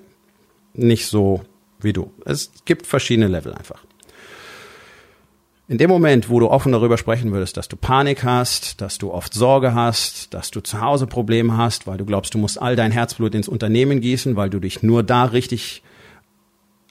nicht 0.74 1.06
so 1.06 1.44
wie 1.80 1.94
du. 1.94 2.12
Es 2.26 2.52
gibt 2.66 2.88
verschiedene 2.88 3.28
Level 3.28 3.54
einfach. 3.54 3.84
In 5.70 5.78
dem 5.78 5.90
Moment, 5.90 6.30
wo 6.30 6.42
du 6.42 6.50
offen 6.50 6.74
darüber 6.74 6.98
sprechen 6.98 7.32
würdest, 7.32 7.56
dass 7.56 7.70
du 7.70 7.78
Panik 7.78 8.26
hast, 8.26 8.82
dass 8.82 8.98
du 8.98 9.14
oft 9.14 9.34
Sorge 9.34 9.74
hast, 9.74 10.34
dass 10.34 10.52
du 10.52 10.60
zu 10.60 10.82
Hause 10.82 11.08
Probleme 11.08 11.56
hast, 11.56 11.88
weil 11.88 11.98
du 11.98 12.06
glaubst, 12.06 12.34
du 12.34 12.38
musst 12.38 12.62
all 12.62 12.76
dein 12.76 12.92
Herzblut 12.92 13.34
ins 13.34 13.48
Unternehmen 13.48 14.02
gießen, 14.02 14.36
weil 14.36 14.50
du 14.50 14.60
dich 14.60 14.84
nur 14.84 15.04
da 15.04 15.24
richtig 15.24 15.82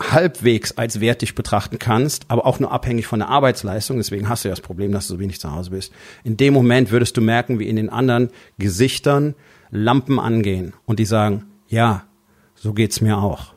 halbwegs 0.01 0.73
als 0.73 1.01
wertig 1.01 1.35
betrachten 1.35 1.79
kannst, 1.79 2.25
aber 2.29 2.47
auch 2.47 2.61
nur 2.61 2.73
abhängig 2.73 3.07
von 3.07 3.19
der 3.19 3.29
Arbeitsleistung. 3.29 3.99
Deswegen 3.99 4.29
hast 4.29 4.45
du 4.45 4.49
ja 4.49 4.53
das 4.55 4.63
Problem, 4.63 4.91
dass 4.91 5.07
du 5.07 5.15
so 5.15 5.21
wenig 5.21 5.39
zu 5.39 5.55
Hause 5.55 5.71
bist. 5.71 5.93
In 6.25 6.39
dem 6.39 6.55
Moment 6.55 6.91
würdest 6.91 7.17
du 7.19 7.21
merken, 7.21 7.59
wie 7.59 7.69
in 7.69 7.77
den 7.77 7.91
anderen 7.91 8.31
Gesichtern 8.59 9.35
Lampen 9.71 10.19
angehen 10.19 10.73
und 10.87 10.99
die 10.99 11.05
sagen, 11.05 11.45
ja, 11.69 12.05
so 12.55 12.73
geht's 12.73 13.03
mir 13.03 13.19
auch. 13.19 13.53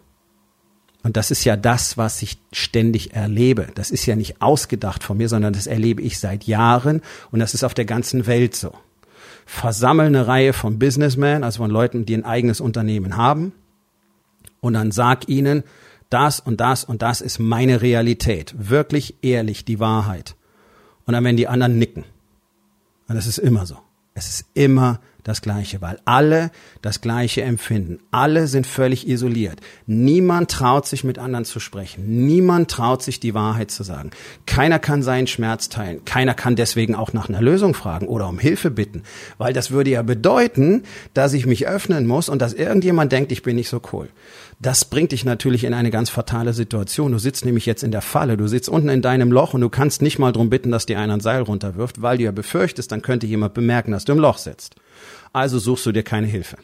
Und 1.05 1.17
das 1.17 1.29
ist 1.29 1.43
ja 1.43 1.55
das, 1.55 2.00
was 2.00 2.24
ich 2.24 2.39
ständig 2.51 3.13
erlebe. 3.13 3.67
Das 3.75 3.91
ist 3.91 4.07
ja 4.07 4.15
nicht 4.15 4.41
ausgedacht 4.41 5.03
von 5.03 5.17
mir, 5.17 5.29
sondern 5.29 5.53
das 5.53 5.67
erlebe 5.67 6.01
ich 6.01 6.17
seit 6.17 6.45
Jahren 6.45 7.03
und 7.29 7.39
das 7.39 7.53
ist 7.53 7.63
auf 7.63 7.75
der 7.75 7.85
ganzen 7.85 8.25
Welt 8.25 8.55
so. 8.55 8.74
Versammel 9.45 10.07
eine 10.07 10.25
Reihe 10.25 10.51
von 10.51 10.79
Businessmen, 10.79 11.43
also 11.43 11.57
von 11.57 11.69
Leuten, 11.69 12.07
die 12.07 12.15
ein 12.15 12.25
eigenes 12.25 12.59
Unternehmen 12.59 13.17
haben 13.17 13.53
und 14.62 14.74
dann 14.74 14.89
sag 14.89 15.29
ihnen, 15.29 15.62
das 16.09 16.39
und 16.39 16.59
das 16.59 16.83
und 16.83 17.03
das 17.03 17.21
ist 17.21 17.38
meine 17.38 17.83
Realität. 17.83 18.55
Wirklich 18.57 19.13
ehrlich, 19.21 19.63
die 19.63 19.79
Wahrheit. 19.79 20.35
Und 21.05 21.13
dann 21.13 21.24
werden 21.24 21.38
die 21.38 21.47
anderen 21.47 21.77
nicken. 21.77 22.03
Und 23.07 23.13
das 23.13 23.27
ist 23.27 23.38
immer 23.38 23.67
so. 23.67 23.77
Es 24.15 24.27
ist 24.27 24.45
immer 24.55 25.01
das 25.25 25.41
Gleiche, 25.41 25.82
weil 25.82 26.00
alle 26.05 26.51
das 26.84 27.01
Gleiche 27.01 27.41
empfinden. 27.41 28.00
Alle 28.12 28.48
sind 28.48 28.67
völlig 28.67 29.08
isoliert. 29.08 29.60
Niemand 29.88 30.51
traut 30.51 30.88
sich 30.88 31.03
mit 31.03 31.17
anderen 31.17 31.46
zu 31.46 31.60
sprechen. 31.60 32.25
Niemand 32.27 32.70
traut 32.70 33.01
sich 33.01 33.20
die 33.20 33.34
Wahrheit 33.34 33.72
zu 33.72 33.82
sagen. 33.82 34.12
Keiner 34.46 34.77
kann 34.77 35.01
seinen 35.01 35.25
Schmerz 35.25 35.67
teilen. 35.67 36.05
Keiner 36.05 36.36
kann 36.36 36.55
deswegen 36.55 36.94
auch 36.94 37.12
nach 37.12 37.27
einer 37.27 37.41
Lösung 37.41 37.74
fragen 37.74 38.08
oder 38.08 38.29
um 38.29 38.38
Hilfe 38.38 38.70
bitten, 38.70 39.01
weil 39.39 39.51
das 39.51 39.72
würde 39.72 39.89
ja 39.89 40.03
bedeuten, 40.03 40.84
dass 41.15 41.34
ich 41.34 41.48
mich 41.48 41.67
öffnen 41.67 42.05
muss 42.05 42.29
und 42.29 42.39
dass 42.39 42.53
irgendjemand 42.53 43.12
denkt, 43.12 43.32
ich 43.32 43.41
bin 43.41 43.55
nicht 43.55 43.70
so 43.70 43.82
cool. 43.91 44.10
Das 44.59 44.85
bringt 44.85 45.12
dich 45.12 45.25
natürlich 45.25 45.65
in 45.65 45.74
eine 45.74 45.91
ganz 45.91 46.09
fatale 46.09 46.53
Situation. 46.53 47.12
Du 47.12 47.19
sitzt 47.19 47.45
nämlich 47.45 47.65
jetzt 47.65 47.83
in 47.83 47.91
der 47.91 48.01
Falle, 48.01 48.38
du 48.38 48.47
sitzt 48.47 48.69
unten 48.69 48.89
in 48.89 49.01
deinem 49.01 49.31
Loch 49.31 49.53
und 49.53 49.62
du 49.62 49.69
kannst 49.69 50.01
nicht 50.01 50.17
mal 50.17 50.31
drum 50.31 50.50
bitten, 50.50 50.71
dass 50.71 50.85
dir 50.85 51.00
einer 51.00 51.13
ein 51.13 51.19
Seil 51.19 51.41
runterwirft, 51.41 52.01
weil 52.01 52.17
du 52.17 52.24
ja 52.24 52.31
befürchtest, 52.31 52.91
dann 52.91 53.01
könnte 53.01 53.27
jemand 53.27 53.53
bemerken, 53.53 53.91
dass 53.91 54.05
du 54.05 54.13
im 54.13 54.19
Loch 54.19 54.38
sitzt. 54.38 54.75
Also 55.33 55.59
suchst 55.59 55.85
du 55.85 55.91
dir 55.91 56.03
keine 56.03 56.27
Hilfe. 56.27 56.57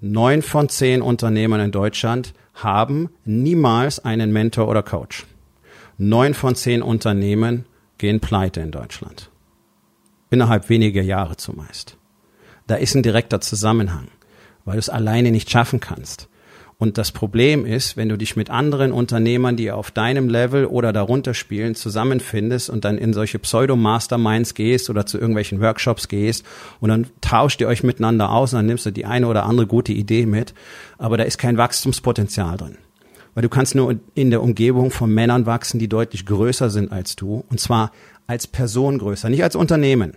Neun 0.00 0.42
von 0.42 0.68
zehn 0.68 1.00
Unternehmern 1.00 1.60
in 1.60 1.70
Deutschland 1.70 2.34
haben 2.54 3.08
niemals 3.24 4.04
einen 4.04 4.32
Mentor 4.32 4.68
oder 4.68 4.82
Coach. 4.82 5.26
Neun 5.96 6.34
von 6.34 6.54
zehn 6.54 6.82
Unternehmen 6.82 7.64
gehen 7.98 8.20
pleite 8.20 8.60
in 8.60 8.72
Deutschland. 8.72 9.30
Innerhalb 10.28 10.68
weniger 10.68 11.02
Jahre 11.02 11.36
zumeist. 11.36 11.96
Da 12.66 12.74
ist 12.74 12.94
ein 12.96 13.02
direkter 13.02 13.40
Zusammenhang 13.40 14.08
weil 14.66 14.74
du 14.74 14.80
es 14.80 14.90
alleine 14.90 15.30
nicht 15.30 15.50
schaffen 15.50 15.80
kannst. 15.80 16.28
Und 16.78 16.98
das 16.98 17.10
Problem 17.10 17.64
ist, 17.64 17.96
wenn 17.96 18.10
du 18.10 18.18
dich 18.18 18.36
mit 18.36 18.50
anderen 18.50 18.92
Unternehmern, 18.92 19.56
die 19.56 19.70
auf 19.70 19.90
deinem 19.90 20.28
Level 20.28 20.66
oder 20.66 20.92
darunter 20.92 21.32
spielen, 21.32 21.74
zusammenfindest 21.74 22.68
und 22.68 22.84
dann 22.84 22.98
in 22.98 23.14
solche 23.14 23.38
Pseudo-Masterminds 23.38 24.52
gehst 24.52 24.90
oder 24.90 25.06
zu 25.06 25.16
irgendwelchen 25.16 25.62
Workshops 25.62 26.08
gehst 26.08 26.44
und 26.80 26.90
dann 26.90 27.06
tauscht 27.22 27.62
ihr 27.62 27.68
euch 27.68 27.82
miteinander 27.82 28.30
aus 28.30 28.52
und 28.52 28.58
dann 28.58 28.66
nimmst 28.66 28.84
du 28.84 28.90
die 28.90 29.06
eine 29.06 29.26
oder 29.26 29.46
andere 29.46 29.66
gute 29.66 29.94
Idee 29.94 30.26
mit, 30.26 30.52
aber 30.98 31.16
da 31.16 31.24
ist 31.24 31.38
kein 31.38 31.56
Wachstumspotenzial 31.56 32.58
drin. 32.58 32.76
Weil 33.32 33.42
du 33.42 33.48
kannst 33.48 33.74
nur 33.74 33.96
in 34.14 34.30
der 34.30 34.42
Umgebung 34.42 34.90
von 34.90 35.10
Männern 35.10 35.46
wachsen, 35.46 35.78
die 35.78 35.88
deutlich 35.88 36.26
größer 36.26 36.68
sind 36.68 36.92
als 36.92 37.16
du 37.16 37.42
und 37.48 37.58
zwar 37.58 37.90
als 38.26 38.46
Person 38.46 38.98
größer, 38.98 39.30
nicht 39.30 39.44
als 39.44 39.56
Unternehmen. 39.56 40.12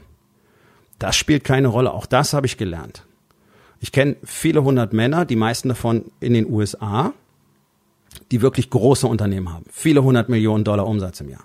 Das 0.98 1.16
spielt 1.16 1.46
keine 1.46 1.70
Rolle, 1.70 1.94
auch 1.94 2.06
das 2.06 2.34
habe 2.34 2.48
ich 2.48 2.58
gelernt. 2.58 3.06
Ich 3.80 3.92
kenne 3.92 4.18
viele 4.24 4.64
hundert 4.64 4.94
Männer, 4.94 5.26
die 5.26 5.36
meisten 5.36 5.70
davon 5.70 6.06
in 6.20 6.34
den 6.34 6.52
USA, 6.52 7.14
die 8.32 8.42
wirklich 8.42 8.70
große 8.70 9.08
Unternehmen 9.08 9.54
haben. 9.54 9.66
Viele 9.72 10.04
hundert 10.04 10.30
Millionen 10.30 10.64
Dollar 10.64 10.88
Umsatz 10.88 11.22
im 11.22 11.30
Jahr. 11.30 11.44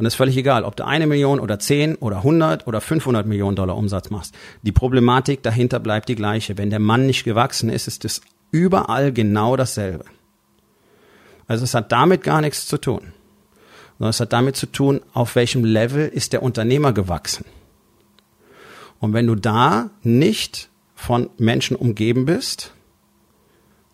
Und 0.00 0.06
es 0.06 0.14
ist 0.14 0.16
völlig 0.16 0.38
egal, 0.38 0.64
ob 0.64 0.76
du 0.76 0.86
eine 0.86 1.06
Million 1.06 1.38
oder 1.38 1.58
zehn 1.58 1.94
oder 1.96 2.22
hundert 2.22 2.66
oder 2.66 2.80
500 2.80 3.26
Millionen 3.26 3.54
Dollar 3.54 3.76
Umsatz 3.76 4.08
machst. 4.08 4.34
Die 4.62 4.72
Problematik 4.72 5.42
dahinter 5.42 5.78
bleibt 5.78 6.08
die 6.08 6.14
gleiche. 6.14 6.56
Wenn 6.56 6.70
der 6.70 6.78
Mann 6.78 7.04
nicht 7.04 7.24
gewachsen 7.24 7.68
ist, 7.68 7.86
ist 7.86 8.06
es 8.06 8.22
überall 8.50 9.12
genau 9.12 9.56
dasselbe. 9.56 10.06
Also 11.46 11.64
es 11.64 11.74
hat 11.74 11.92
damit 11.92 12.22
gar 12.22 12.40
nichts 12.40 12.66
zu 12.66 12.78
tun. 12.78 13.12
Sondern 13.98 14.08
es 14.08 14.20
hat 14.20 14.32
damit 14.32 14.56
zu 14.56 14.72
tun, 14.72 15.02
auf 15.12 15.36
welchem 15.36 15.66
Level 15.66 16.08
ist 16.08 16.32
der 16.32 16.42
Unternehmer 16.42 16.94
gewachsen. 16.94 17.44
Und 19.00 19.12
wenn 19.12 19.26
du 19.26 19.34
da 19.34 19.90
nicht 20.02 20.69
von 21.00 21.30
Menschen 21.38 21.76
umgeben 21.76 22.26
bist, 22.26 22.74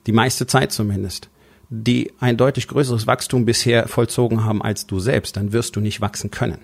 die 0.08 0.12
meiste 0.12 0.48
Zeit 0.48 0.72
zumindest, 0.72 1.28
die 1.68 2.12
ein 2.18 2.36
deutlich 2.36 2.66
größeres 2.66 3.06
Wachstum 3.06 3.44
bisher 3.44 3.86
vollzogen 3.86 4.44
haben 4.44 4.60
als 4.60 4.88
du 4.88 4.98
selbst, 4.98 5.36
dann 5.36 5.52
wirst 5.52 5.76
du 5.76 5.80
nicht 5.80 6.00
wachsen 6.00 6.32
können. 6.32 6.58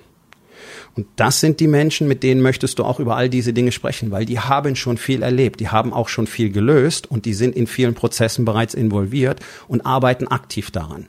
Und 0.97 1.07
das 1.15 1.39
sind 1.39 1.61
die 1.61 1.69
Menschen, 1.69 2.09
mit 2.09 2.25
denen 2.25 2.43
möchtest 2.43 2.81
du 2.81 2.85
auch 2.85 2.99
über 2.99 3.17
all 3.17 3.29
diese 3.29 3.53
Dinge 3.53 3.71
sprechen, 3.71 4.11
weil 4.11 4.25
die 4.25 4.41
haben 4.41 4.75
schon 4.75 4.99
viel 4.99 5.23
erlebt, 5.23 5.61
die 5.61 5.69
haben 5.69 5.93
auch 5.93 6.09
schon 6.09 6.27
viel 6.27 6.51
gelöst 6.51 7.09
und 7.09 7.25
die 7.25 7.35
sind 7.35 7.55
in 7.55 7.69
vielen 7.69 7.95
Prozessen 7.95 8.45
bereits 8.45 8.75
involviert 8.75 9.41
und 9.69 9.87
arbeiten 9.87 10.27
aktiv 10.27 10.73
daran. 10.73 11.07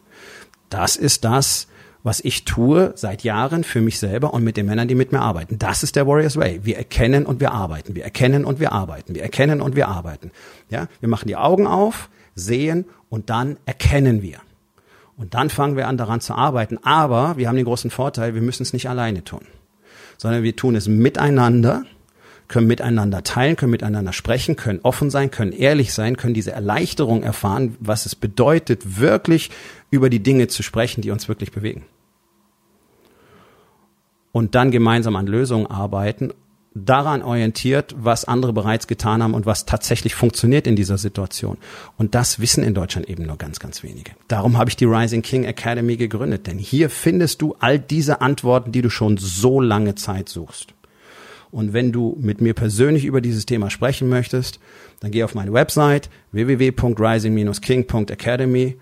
Das 0.70 0.96
ist 0.96 1.26
das, 1.26 1.68
was 2.04 2.20
ich 2.20 2.44
tue 2.44 2.92
seit 2.96 3.24
Jahren 3.24 3.64
für 3.64 3.82
mich 3.82 3.98
selber 3.98 4.34
und 4.34 4.44
mit 4.44 4.58
den 4.58 4.66
Männern, 4.66 4.88
die 4.88 4.96
mit 4.96 5.12
mir 5.12 5.22
arbeiten. 5.22 5.58
Das 5.58 5.84
ist 5.84 5.96
der 5.96 6.06
Warriors 6.06 6.36
Way. 6.36 6.60
Wir 6.64 6.78
erkennen 6.78 7.26
und 7.26 7.40
wir 7.40 7.52
arbeiten. 7.52 7.96
Wir 7.96 8.04
erkennen 8.04 8.44
und 8.44 8.60
wir 8.60 8.74
arbeiten. 8.74 9.16
Wir 9.16 9.24
erkennen 9.24 9.62
und 9.62 9.76
wir 9.76 9.88
arbeiten. 9.88 10.32
Ja, 10.70 10.88
wir 11.00 11.10
machen 11.10 11.28
die 11.28 11.38
Augen 11.38 11.66
auf, 11.66 12.10
sehen 12.36 12.86
und 13.10 13.30
dann 13.30 13.58
erkennen 13.66 14.22
wir. 14.22 14.40
Und 15.16 15.34
dann 15.34 15.50
fangen 15.50 15.78
wir 15.78 15.88
an, 15.88 15.98
daran 15.98 16.20
zu 16.20 16.34
arbeiten. 16.34 16.78
Aber 16.84 17.38
wir 17.38 17.48
haben 17.48 17.56
den 17.56 17.66
großen 17.66 17.92
Vorteil, 17.92 18.36
wir 18.36 18.42
müssen 18.42 18.64
es 18.64 18.74
nicht 18.74 18.90
alleine 18.90 19.24
tun, 19.24 19.46
sondern 20.18 20.44
wir 20.44 20.56
tun 20.56 20.76
es 20.76 20.88
miteinander, 20.88 21.86
können 22.48 22.68
miteinander 22.68 23.24
teilen, 23.24 23.56
können 23.56 23.72
miteinander 23.72 24.12
sprechen, 24.12 24.56
können 24.56 24.80
offen 24.84 25.10
sein, 25.10 25.32
können 25.32 25.54
ehrlich 25.54 25.94
sein, 25.94 26.18
können 26.18 26.34
diese 26.34 26.52
Erleichterung 26.52 27.24
erfahren, 27.24 27.78
was 27.80 28.06
es 28.06 28.16
bedeutet, 28.16 29.00
wirklich 29.00 29.50
über 29.94 30.10
die 30.10 30.22
Dinge 30.22 30.48
zu 30.48 30.64
sprechen, 30.64 31.02
die 31.02 31.12
uns 31.12 31.28
wirklich 31.28 31.52
bewegen 31.52 31.86
und 34.34 34.56
dann 34.56 34.72
gemeinsam 34.72 35.16
an 35.16 35.28
Lösungen 35.28 35.68
arbeiten, 35.68 36.34
daran 36.76 37.22
orientiert, 37.22 37.96
was 37.98 38.26
andere 38.26 38.52
bereits 38.52 38.88
getan 38.88 39.22
haben 39.22 39.36
und 39.36 39.46
was 39.46 39.66
tatsächlich 39.66 40.16
funktioniert 40.16 40.66
in 40.66 40.76
dieser 40.76 40.98
Situation. 40.98 41.60
Und 41.98 42.16
das 42.16 42.40
wissen 42.40 42.64
in 42.64 42.74
Deutschland 42.74 43.08
eben 43.08 43.28
nur 43.28 43.38
ganz, 43.38 43.60
ganz 43.60 43.84
wenige. 43.84 44.14
Darum 44.28 44.58
habe 44.58 44.72
ich 44.72 44.76
die 44.76 44.86
Rising 44.86 45.22
King 45.22 45.44
Academy 45.44 45.98
gegründet, 45.98 46.48
denn 46.48 46.58
hier 46.58 46.90
findest 46.90 47.44
du 47.44 47.56
all 47.60 47.78
diese 47.78 48.22
Antworten, 48.22 48.72
die 48.72 48.82
du 48.82 48.90
schon 48.90 49.18
so 49.18 49.62
lange 49.62 49.94
Zeit 49.94 50.30
suchst. 50.30 50.74
Und 51.52 51.74
wenn 51.74 51.92
du 51.92 52.18
mit 52.20 52.42
mir 52.42 52.56
persönlich 52.56 53.06
über 53.06 53.22
dieses 53.22 53.46
Thema 53.46 53.70
sprechen 53.70 54.10
möchtest, 54.10 54.60
dann 55.00 55.12
geh 55.12 55.24
auf 55.24 55.36
meine 55.36 55.54
Website 55.54 56.10
www.rising-king.academy 56.32 58.78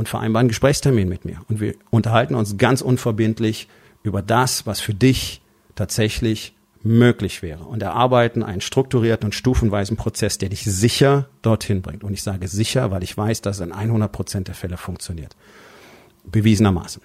und 0.00 0.08
vereinbar 0.08 0.40
einen 0.40 0.48
Gesprächstermin 0.48 1.10
mit 1.10 1.26
mir. 1.26 1.42
Und 1.50 1.60
wir 1.60 1.74
unterhalten 1.90 2.34
uns 2.34 2.56
ganz 2.56 2.80
unverbindlich 2.80 3.68
über 4.02 4.22
das, 4.22 4.64
was 4.64 4.80
für 4.80 4.94
dich 4.94 5.42
tatsächlich 5.74 6.54
möglich 6.82 7.42
wäre 7.42 7.64
und 7.64 7.82
erarbeiten 7.82 8.42
einen 8.42 8.62
strukturierten 8.62 9.26
und 9.26 9.34
stufenweisen 9.34 9.98
Prozess, 9.98 10.38
der 10.38 10.48
dich 10.48 10.64
sicher 10.64 11.28
dorthin 11.42 11.82
bringt. 11.82 12.02
Und 12.02 12.14
ich 12.14 12.22
sage 12.22 12.48
sicher, 12.48 12.90
weil 12.90 13.02
ich 13.02 13.14
weiß, 13.14 13.42
dass 13.42 13.60
es 13.60 13.66
in 13.66 13.72
100 13.72 14.10
Prozent 14.10 14.48
der 14.48 14.54
Fälle 14.54 14.78
funktioniert. 14.78 15.36
Bewiesenermaßen. 16.24 17.02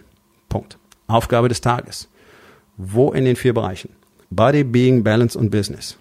Punkt. 0.48 0.78
Aufgabe 1.08 1.50
des 1.50 1.60
Tages. 1.60 2.08
Wo 2.78 3.12
in 3.12 3.26
den 3.26 3.36
vier 3.36 3.54
Bereichen? 3.54 3.90
Body, 4.30 4.64
Being, 4.64 5.04
Balance 5.04 5.38
und 5.38 5.50
Business. 5.50 5.98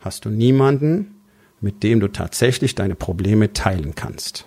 Hast 0.00 0.24
du 0.24 0.30
niemanden, 0.30 1.20
mit 1.60 1.84
dem 1.84 2.00
du 2.00 2.08
tatsächlich 2.08 2.74
deine 2.74 2.96
Probleme 2.96 3.52
teilen 3.52 3.94
kannst? 3.94 4.46